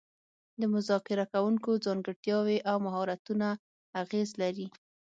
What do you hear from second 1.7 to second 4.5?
ځانګړتیاوې او مهارتونه اغیز